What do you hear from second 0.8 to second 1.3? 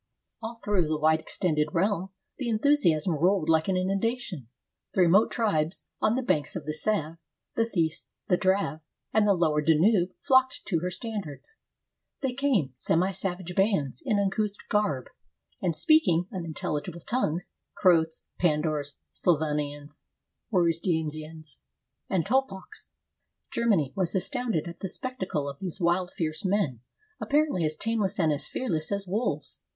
the wide